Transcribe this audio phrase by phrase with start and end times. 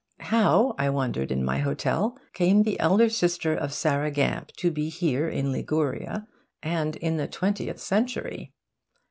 [0.21, 4.89] How, I wondered in my hotel, came the elder sister of Sarah Gamp to be
[4.89, 6.27] here in Liguria
[6.63, 8.51] and in the twentieth century?